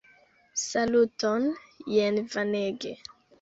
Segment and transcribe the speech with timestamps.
[0.67, 1.43] Saluton!
[1.97, 2.97] Jen Vanege!